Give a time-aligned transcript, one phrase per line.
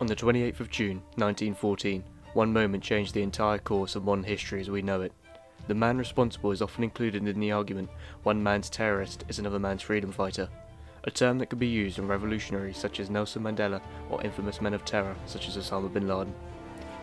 [0.00, 4.60] On the 28th of June 1914, one moment changed the entire course of modern history
[4.60, 5.12] as we know it.
[5.66, 7.90] The man responsible is often included in the argument
[8.22, 10.48] one man's terrorist is another man's freedom fighter,
[11.02, 14.72] a term that could be used on revolutionaries such as Nelson Mandela or infamous men
[14.72, 16.32] of terror such as Osama bin Laden.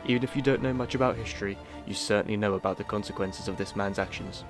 [0.05, 3.57] Even if you don't know much about history, you certainly know about the consequences of
[3.57, 4.46] this man's actions.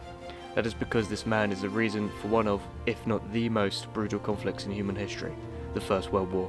[0.54, 3.92] That is because this man is the reason for one of, if not the most
[3.92, 5.34] brutal conflicts in human history,
[5.74, 6.48] the First World War.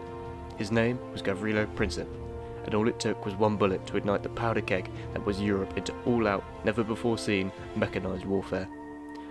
[0.57, 2.09] His name was Gavrilo Princip,
[2.64, 5.76] and all it took was one bullet to ignite the powder keg that was Europe
[5.76, 8.68] into all out, never before seen, mechanized warfare.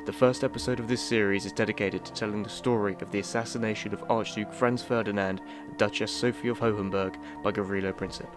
[0.06, 3.92] The first episode of this series is dedicated to telling the story of the assassination
[3.92, 8.30] of Archduke Franz Ferdinand and Duchess Sophie of Hohenberg by Gavrilo Princip.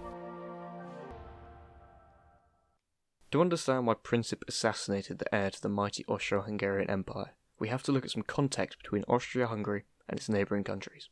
[3.32, 7.82] To understand why Princip assassinated the heir to the mighty Austro Hungarian Empire, we have
[7.82, 11.10] to look at some context between Austria Hungary and its neighbouring countries,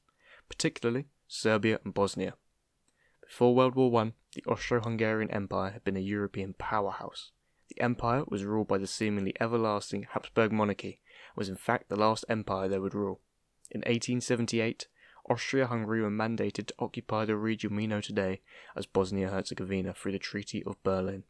[0.48, 2.34] particularly Serbia and Bosnia.
[3.20, 7.32] Before World War I, the Austro Hungarian Empire had been a European powerhouse.
[7.68, 11.96] The empire was ruled by the seemingly everlasting Habsburg monarchy and was in fact the
[11.96, 13.20] last empire they would rule.
[13.70, 14.86] In 1878,
[15.28, 18.40] Austria Hungary were mandated to occupy the region we know today
[18.76, 21.24] as Bosnia Herzegovina through the Treaty of Berlin.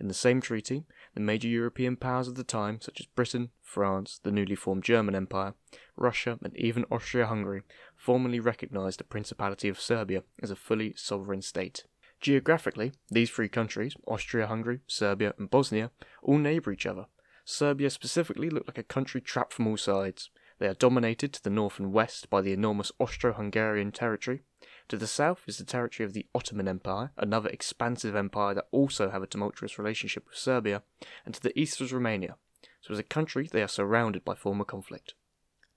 [0.00, 4.20] In the same treaty, the major European powers of the time, such as Britain, France,
[4.22, 5.54] the newly formed German Empire,
[5.96, 7.62] Russia, and even Austria Hungary,
[7.96, 11.84] formally recognized the Principality of Serbia as a fully sovereign state.
[12.20, 15.90] Geographically, these three countries, Austria Hungary, Serbia, and Bosnia,
[16.22, 17.06] all neighbour each other.
[17.44, 20.30] Serbia specifically looked like a country trapped from all sides.
[20.58, 24.42] They are dominated to the north and west by the enormous Austro Hungarian territory,
[24.88, 29.10] to the south is the territory of the Ottoman Empire, another expansive empire that also
[29.10, 30.82] have a tumultuous relationship with Serbia,
[31.26, 32.36] and to the east was Romania.
[32.80, 35.14] So as a country, they are surrounded by former conflict.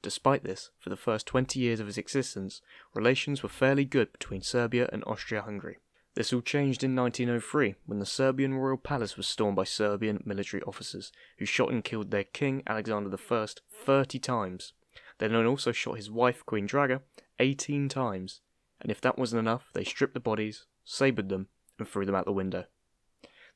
[0.02, 2.62] Despite this, for the first 20 years of its existence,
[2.96, 5.78] relations were fairly good between Serbia and Austria-Hungary.
[6.16, 10.64] This all changed in 1903 when the Serbian royal palace was stormed by Serbian military
[10.64, 13.48] officers who shot and killed their king Alexander I
[13.86, 14.74] 30 times.
[15.20, 17.02] They then also shot his wife Queen Draga
[17.40, 18.42] 18 times
[18.82, 21.48] and if that wasn't enough, they stripped the bodies, sabred them,
[21.78, 22.66] and threw them out the window.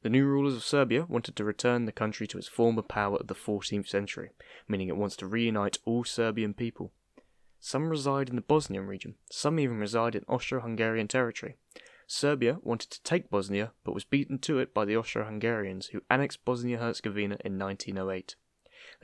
[0.01, 3.27] The new rulers of Serbia wanted to return the country to its former power of
[3.27, 4.29] the 14th century,
[4.67, 6.91] meaning it wants to reunite all Serbian people.
[7.59, 11.55] Some reside in the Bosnian region, some even reside in Austro Hungarian territory.
[12.05, 16.03] Serbia wanted to take Bosnia, but was beaten to it by the Austro Hungarians, who
[16.07, 18.35] annexed Bosnia Herzegovina in 1908.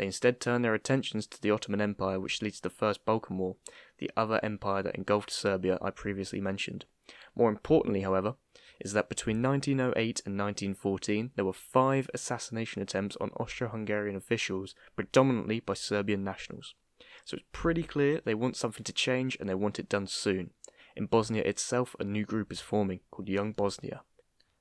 [0.01, 3.37] They instead turned their attentions to the Ottoman Empire, which leads to the First Balkan
[3.37, 3.57] War,
[3.99, 6.85] the other empire that engulfed Serbia I previously mentioned.
[7.35, 8.33] More importantly, however,
[8.79, 14.73] is that between 1908 and 1914 there were five assassination attempts on Austro Hungarian officials,
[14.95, 16.73] predominantly by Serbian nationals.
[17.23, 20.49] So it's pretty clear they want something to change and they want it done soon.
[20.95, 24.01] In Bosnia itself, a new group is forming called Young Bosnia.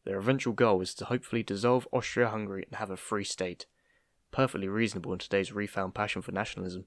[0.04, 3.64] Their eventual goal is to hopefully dissolve Austria Hungary and have a free state
[4.30, 6.86] perfectly reasonable in today's refound passion for nationalism.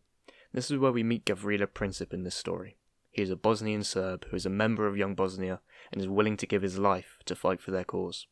[0.54, 2.78] This is where we meet Gavrilo Princip in this story.
[3.12, 5.62] He is a Bosnian Serb who is a member of Young Bosnia
[5.92, 8.28] and is willing to give his life to fight for their cause.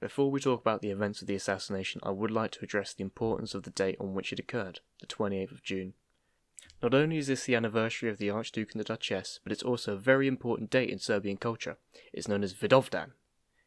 [0.00, 3.04] Before we talk about the events of the assassination, I would like to address the
[3.04, 5.94] importance of the date on which it occurred, the 28th of June.
[6.82, 9.92] Not only is this the anniversary of the Archduke and the Duchess, but it's also
[9.92, 11.76] a very important date in Serbian culture.
[12.12, 13.12] It's known as Vidovdan,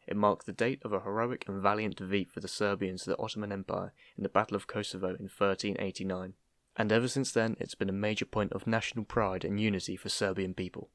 [0.08, 3.18] it marked the date of a heroic and valiant defeat for the Serbians to the
[3.18, 6.34] Ottoman Empire in the Battle of Kosovo in 1389,
[6.78, 10.10] and ever since then it's been a major point of national pride and unity for
[10.10, 10.90] Serbian people.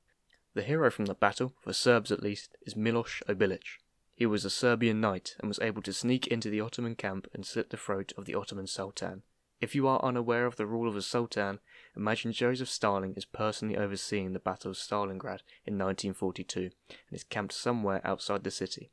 [0.55, 3.79] The hero from the battle, for Serbs at least, is Milos Obilic.
[4.15, 7.47] He was a Serbian knight and was able to sneak into the Ottoman camp and
[7.47, 9.23] slit the throat of the Ottoman Sultan.
[9.61, 11.61] If you are unaware of the rule of a Sultan,
[11.95, 16.71] imagine Joseph Stalin is personally overseeing the Battle of Stalingrad in 1942 and
[17.13, 18.91] is camped somewhere outside the city.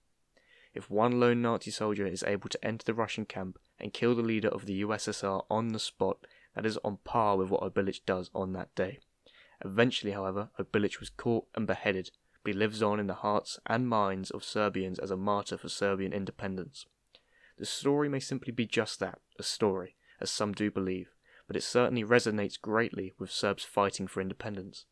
[0.77, 4.21] If one lone Nazi soldier is able to enter the Russian camp and kill the
[4.21, 6.19] leader of the USSR on the spot,
[6.53, 8.99] that is on par with what Obilic does on that day.
[9.65, 12.11] Eventually, however, Obilic was caught and beheaded,
[12.43, 15.67] but he lives on in the hearts and minds of Serbians as a martyr for
[15.67, 16.85] Serbian independence.
[17.57, 21.09] The story may simply be just that, a story, as some do believe,
[21.47, 24.85] but it certainly resonates greatly with Serbs fighting for independence.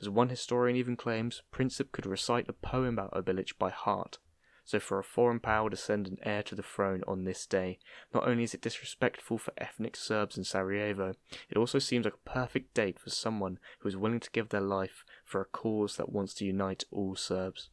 [0.00, 4.18] As one historian even claims, Princip could recite a poem about Obilic by heart,
[4.64, 7.78] so for a foreign power to send an heir to the throne on this day,
[8.14, 11.14] not only is it disrespectful for ethnic Serbs in Sarajevo,
[11.50, 14.60] it also seems like a perfect date for someone who is willing to give their
[14.60, 17.70] life for a cause that wants to unite all Serbs.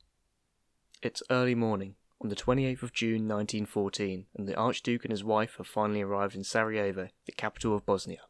[1.02, 5.56] It's early morning, on the 28th of June 1914, and the Archduke and his wife
[5.58, 8.22] have finally arrived in Sarajevo, the capital of Bosnia.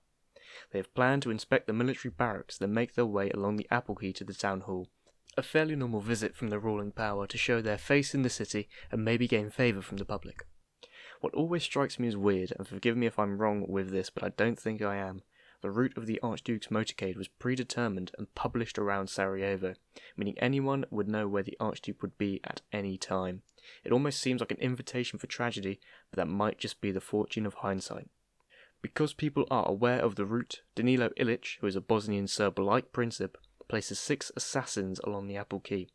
[0.71, 3.95] They have planned to inspect the military barracks, then make their way along the Appel
[3.95, 4.89] Quay to the town hall,
[5.39, 8.69] a fairly normal visit from the ruling power to show their face in the city
[8.91, 10.45] and maybe gain favour from the public.
[11.21, 14.23] What always strikes me as weird, and forgive me if I'm wrong with this, but
[14.23, 15.23] I don't think I am,
[15.61, 19.73] the route of the Archduke's motorcade was predetermined and published around Sarajevo,
[20.15, 23.41] meaning anyone would know where the Archduke would be at any time.
[23.83, 25.81] It almost seems like an invitation for tragedy,
[26.11, 28.09] but that might just be the fortune of hindsight.
[28.81, 32.93] Because people are aware of the route, Danilo Ilic, who is a Bosnian Serb like
[32.93, 33.35] Princip,
[33.69, 35.87] places six assassins along the Appel Quay.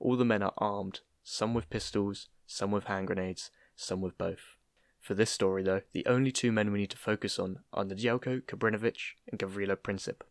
[0.00, 4.56] All the men are armed, some with pistols, some with hand grenades, some with both.
[5.00, 8.42] For this story, though, the only two men we need to focus on are Nedjelko
[8.42, 8.98] Cabrinovic
[9.30, 10.22] and Gavrilo Princip.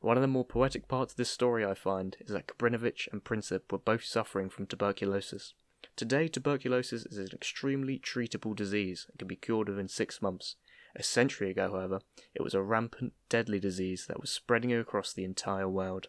[0.00, 3.24] One of the more poetic parts of this story, I find, is that Cabrinovic and
[3.24, 5.54] Princip were both suffering from tuberculosis.
[5.96, 10.56] Today, tuberculosis is an extremely treatable disease and can be cured within six months.
[10.94, 12.00] A century ago, however,
[12.34, 16.08] it was a rampant, deadly disease that was spreading across the entire world.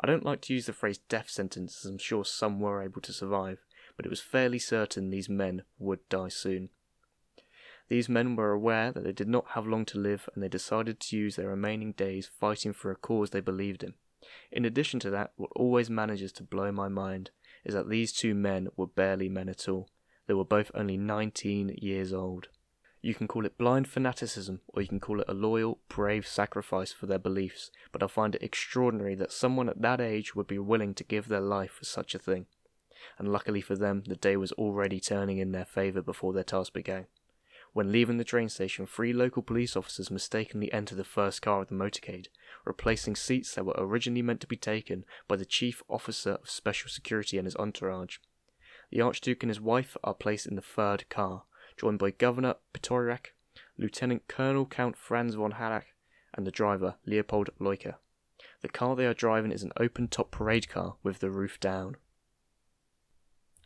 [0.00, 3.00] I don't like to use the phrase death sentence, as I'm sure some were able
[3.02, 3.58] to survive,
[3.96, 6.70] but it was fairly certain these men would die soon.
[7.88, 10.98] These men were aware that they did not have long to live, and they decided
[11.00, 13.94] to use their remaining days fighting for a cause they believed in.
[14.50, 17.30] In addition to that, what always manages to blow my mind
[17.64, 19.88] is that these two men were barely men at all.
[20.26, 22.48] They were both only 19 years old.
[23.04, 26.92] You can call it blind fanaticism, or you can call it a loyal, brave sacrifice
[26.92, 30.60] for their beliefs, but I find it extraordinary that someone at that age would be
[30.60, 32.46] willing to give their life for such a thing.
[33.18, 36.72] And luckily for them, the day was already turning in their favour before their task
[36.72, 37.06] began.
[37.72, 41.68] When leaving the train station, three local police officers mistakenly enter the first car of
[41.68, 42.28] the motorcade,
[42.64, 46.88] replacing seats that were originally meant to be taken by the chief officer of special
[46.88, 48.18] security and his entourage.
[48.90, 51.44] The Archduke and his wife are placed in the third car,
[51.82, 53.34] joined by Governor Potiorek,
[53.76, 55.86] Lieutenant Colonel Count Franz von Harrach,
[56.32, 57.96] and the driver, Leopold Lojka.
[58.60, 61.96] The car they are driving is an open top parade car with the roof down.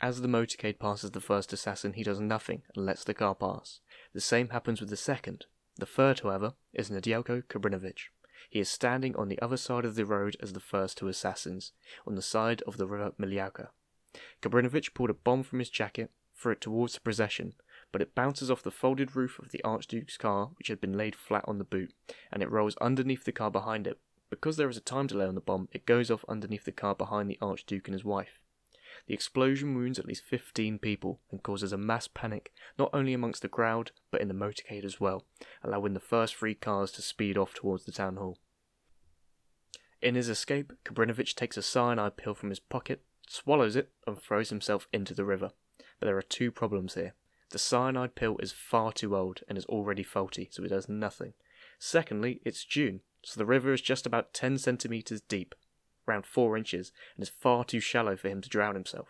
[0.01, 3.81] As the motorcade passes the first assassin, he does nothing and lets the car pass.
[4.15, 5.45] The same happens with the second.
[5.77, 7.99] The third, however, is Nedjelko Cabrinovic.
[8.49, 11.73] He is standing on the other side of the road as the first two assassins,
[12.07, 13.69] on the side of the river Miljacka.
[14.41, 17.55] Cabrinovic pulled a bomb from his jacket, threw it towards the procession,
[17.97, 21.17] but it bounces off the folded roof of the Archduke's car, which had been laid
[21.17, 21.95] flat on the boot,
[22.31, 23.99] and it rolls underneath the car behind it.
[24.29, 26.95] Because there is a time delay on the bomb, it goes off underneath the car
[26.95, 28.43] behind the Archduke and his wife.
[29.07, 33.41] The explosion wounds at least 15 people and causes a mass panic not only amongst
[33.41, 35.25] the crowd, but in the motorcade as well,
[35.65, 38.37] allowing the first three cars to speed off towards the town hall.
[40.03, 44.51] In his escape, Cabrinovic takes a cyanide pill from his pocket, swallows it, and throws
[44.51, 45.53] himself into the river.
[45.99, 47.15] But there are two problems here.
[47.51, 51.35] The cyanide pill is far too old and is already faulty, so it does nothing.
[51.79, 55.55] Secondly, it's June, so the river is just about 10 centimetres deep,
[56.09, 59.09] around 4 inches, and is far too shallow for him to drown himself.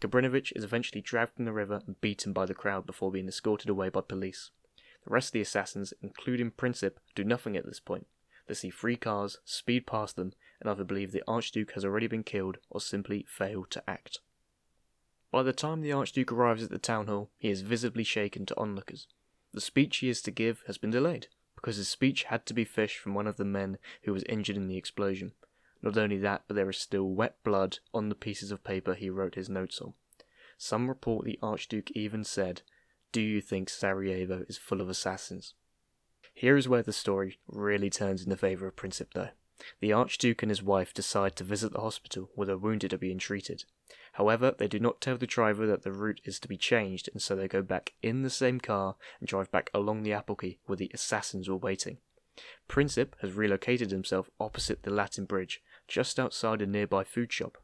[0.00, 3.68] Cabrinovic is eventually dragged in the river and beaten by the crowd before being escorted
[3.68, 4.50] away by police.
[5.04, 8.06] The rest of the assassins, including Princip, do nothing at this point.
[8.46, 12.24] They see three cars, speed past them, and either believe the Archduke has already been
[12.24, 14.20] killed or simply fail to act.
[15.30, 18.58] By the time the Archduke arrives at the town hall, he is visibly shaken to
[18.58, 19.06] onlookers.
[19.52, 22.64] The speech he is to give has been delayed, because his speech had to be
[22.64, 25.32] fished from one of the men who was injured in the explosion.
[25.82, 29.10] Not only that, but there is still wet blood on the pieces of paper he
[29.10, 29.94] wrote his notes on.
[30.56, 32.62] Some report the Archduke even said,
[33.12, 35.54] Do you think Sarajevo is full of assassins?
[36.34, 39.30] Here is where the story really turns in the favour of Princip, though.
[39.80, 43.18] The Archduke and his wife decide to visit the hospital where the wounded are being
[43.18, 43.64] treated.
[44.12, 47.20] However, they do not tell the driver that the route is to be changed, and
[47.20, 50.58] so they go back in the same car and drive back along the Appel Quay
[50.66, 51.98] where the assassins were waiting.
[52.68, 57.58] Princip has relocated himself opposite the Latin Bridge, just outside a nearby food shop.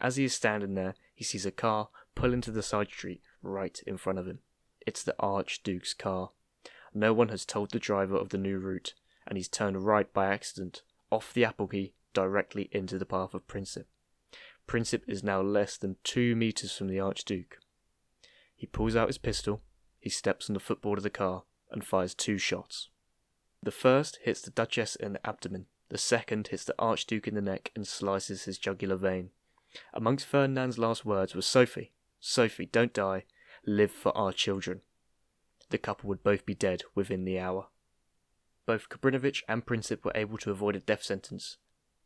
[0.00, 3.82] As he is standing there, he sees a car pull into the side street right
[3.86, 4.40] in front of him.
[4.86, 6.30] It's the Archduke's car.
[6.94, 8.94] No one has told the driver of the new route,
[9.26, 13.46] and he's turned right by accident, off the Appel Quay, directly into the path of
[13.46, 13.84] Princip.
[14.66, 17.58] Princip is now less than two meters from the Archduke.
[18.54, 19.62] He pulls out his pistol,
[19.98, 22.88] he steps on the footboard of the car, and fires two shots.
[23.62, 27.42] The first hits the Duchess in the abdomen, the second hits the Archduke in the
[27.42, 29.30] neck and slices his jugular vein.
[29.92, 33.24] Amongst Ferdinand's last words was Sophie, Sophie, don't die,
[33.66, 34.82] live for our children.
[35.70, 37.68] The couple would both be dead within the hour.
[38.66, 41.56] Both Cabrinovic and Princip were able to avoid a death sentence,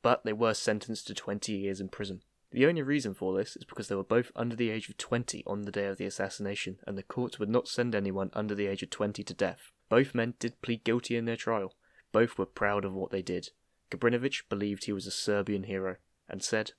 [0.02, 2.23] but they were sentenced to 20 years in prison.
[2.54, 5.42] The only reason for this is because they were both under the age of 20
[5.44, 8.68] on the day of the assassination, and the courts would not send anyone under the
[8.68, 9.73] age of 20 to death.
[9.88, 11.75] Both men did plead guilty in their trial.
[12.12, 13.50] Both were proud of what they did.
[13.90, 15.96] Cabrinovic believed he was a Serbian hero,
[16.28, 16.73] and said,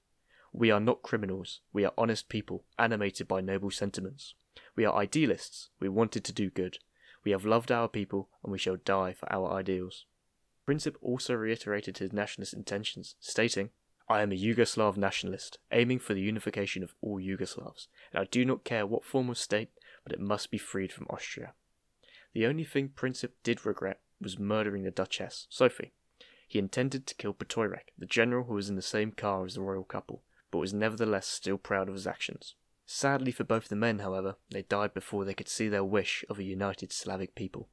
[0.54, 1.60] We are not criminals.
[1.74, 4.34] We are honest people, animated by noble sentiments.
[4.78, 5.72] We are idealists.
[5.82, 6.80] We wanted to do good.
[7.26, 10.06] We have loved our people, and we shall die for our ideals.
[10.68, 13.72] Princip also reiterated his nationalist intentions, stating,
[14.08, 18.46] I am a Yugoslav nationalist, aiming for the unification of all Yugoslavs, and I do
[18.46, 19.70] not care what form of state,
[20.04, 21.54] but it must be freed from Austria.
[22.34, 25.94] The only thing Princip did regret was murdering the Duchess, Sophie.
[26.48, 29.62] He intended to kill Potiorek, the general who was in the same car as the
[29.62, 32.54] royal couple, but was nevertheless still proud of his actions.
[32.86, 36.38] Sadly for both the men, however, they died before they could see their wish of
[36.38, 37.68] a united Slavic people.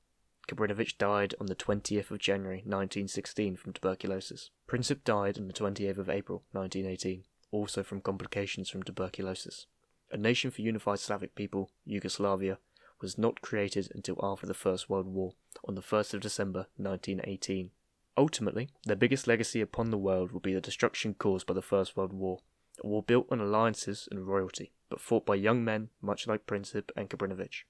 [0.49, 4.51] Gabrinovich died on the 20th of January 1916 from tuberculosis.
[4.67, 9.67] Princip died on the 28th of April 1918, also from complications from tuberculosis.
[10.11, 12.59] A nation for unified Slavic people, Yugoslavia,
[13.01, 15.33] was not created until after the First World War,
[15.65, 17.71] on the 1st of December 1918.
[18.17, 21.97] Ultimately, their biggest legacy upon the world will be the destruction caused by the First
[21.97, 22.41] World War,
[22.83, 26.91] a war built on alliances and royalty, but fought by young men much like Princip
[26.97, 27.65] and Gabrinovich.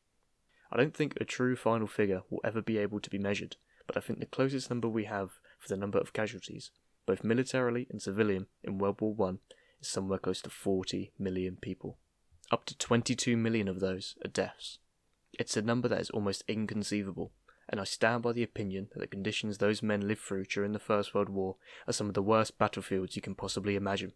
[0.71, 3.56] I don't think a true final figure will ever be able to be measured,
[3.87, 6.71] but I think the closest number we have for the number of casualties,
[7.06, 9.40] both militarily and civilian, in World War One
[9.80, 11.99] is somewhere close to 40 million people.
[12.50, 14.78] Up to 22 million of those are deaths.
[15.38, 17.32] It's a number that is almost inconceivable,
[17.68, 20.78] and I stand by the opinion that the conditions those men lived through during the
[20.78, 21.56] First World War
[21.87, 24.12] are some of the worst battlefields you can possibly imagine.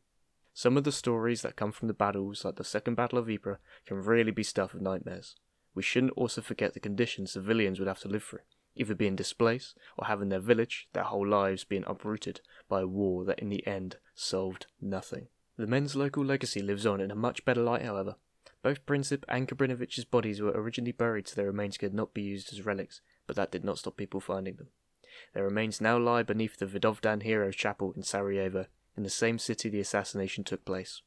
[0.57, 3.59] Some of the stories that come from the battles, like the Second Battle of Ypres,
[3.85, 5.37] can really be stuff of nightmares
[5.77, 8.41] we shouldn't also forget the conditions civilians would have to live through,
[8.75, 13.27] either being displaced or having their village, their whole lives being uprooted by a war
[13.27, 15.29] that in the end solved nothing.
[15.59, 18.17] The men's local legacy lives on in a much better light, however.
[18.63, 22.53] Both Princip and Gabrinovich's bodies were originally buried so their remains could not be used
[22.53, 24.69] as relics, but that did not stop people finding them.
[25.35, 29.69] Their remains now lie beneath the Vidovdan Heroes Chapel in Sarajevo, in the same city
[29.69, 31.03] the assassination took place.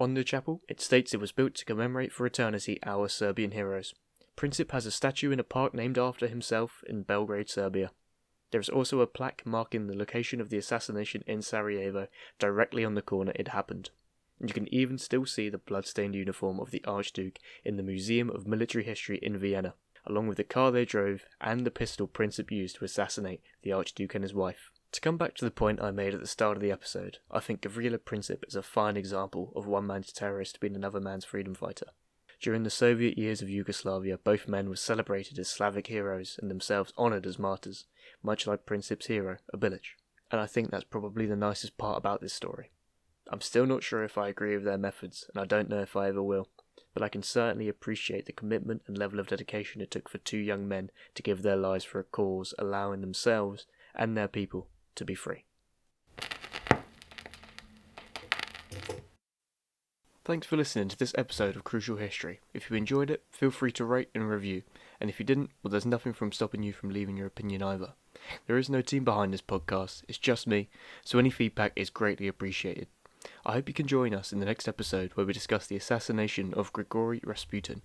[0.00, 3.94] On the chapel, it states it was built to commemorate for eternity our Serbian heroes,
[4.38, 7.90] Princip has a statue in a park named after himself in Belgrade, Serbia.
[8.52, 12.06] There is also a plaque marking the location of the assassination in Sarajevo,
[12.38, 13.90] directly on the corner it happened.
[14.38, 18.30] And you can even still see the blood-stained uniform of the Archduke in the Museum
[18.30, 19.74] of Military History in Vienna,
[20.06, 24.14] along with the car they drove and the pistol Princip used to assassinate the Archduke
[24.14, 24.70] and his wife.
[24.92, 27.40] To come back to the point I made at the start of the episode, I
[27.40, 31.54] think Gavrilo Princip is a fine example of one man's terrorist being another man's freedom
[31.54, 31.88] fighter.
[32.40, 36.94] During the Soviet years of Yugoslavia, both men were celebrated as Slavic heroes and themselves
[36.96, 37.84] honoured as martyrs,
[38.22, 39.82] much like Princip's hero, Obilic.
[40.30, 42.70] And I think that's probably the nicest part about this story.
[43.28, 45.96] I'm still not sure if I agree with their methods, and I don't know if
[45.96, 46.48] I ever will,
[46.94, 50.38] but I can certainly appreciate the commitment and level of dedication it took for two
[50.38, 54.68] young men to give their lives for a cause allowing themselves and their people
[54.98, 55.44] to be free.
[60.24, 62.40] Thanks for listening to this episode of Crucial History.
[62.52, 64.62] If you enjoyed it, feel free to rate and review,
[65.00, 67.94] and if you didn't, well, there's nothing from stopping you from leaving your opinion either.
[68.46, 70.68] There is no team behind this podcast, it's just me,
[71.02, 72.88] so any feedback is greatly appreciated.
[73.46, 76.52] I hope you can join us in the next episode where we discuss the assassination
[76.52, 77.80] of Grigory Rasputin.